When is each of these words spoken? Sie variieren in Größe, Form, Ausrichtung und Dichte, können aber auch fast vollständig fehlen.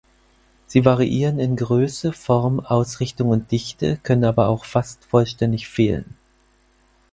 Sie 0.65 0.83
variieren 0.83 1.37
in 1.37 1.55
Größe, 1.55 2.11
Form, 2.11 2.59
Ausrichtung 2.59 3.29
und 3.29 3.51
Dichte, 3.51 3.97
können 4.01 4.23
aber 4.23 4.47
auch 4.47 4.65
fast 4.65 5.05
vollständig 5.05 5.69
fehlen. 5.69 6.15